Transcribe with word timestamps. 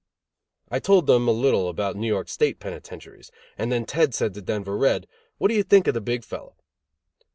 I 0.71 0.79
told 0.79 1.05
them 1.05 1.27
a 1.27 1.31
little 1.31 1.69
about 1.69 1.95
New 1.95 2.07
York 2.07 2.27
State 2.27 2.59
penitentiaries, 2.59 3.29
and 3.55 3.71
then 3.71 3.85
Ted 3.85 4.15
said 4.15 4.33
to 4.33 4.41
Denver 4.41 4.75
Red: 4.75 5.05
"What 5.37 5.49
do 5.49 5.53
you 5.53 5.61
think 5.61 5.85
of 5.85 5.93
the 5.93 6.01
big 6.01 6.23
fellow?" 6.23 6.55